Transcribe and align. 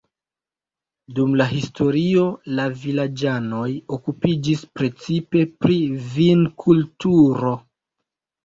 Dum 1.17 1.33
la 1.41 1.45
historio 1.49 2.23
la 2.59 2.65
vilaĝanoj 2.85 3.67
okupiĝis 3.99 4.65
precipe 4.81 5.45
pri 5.67 5.79
vinkulturo. 6.17 7.55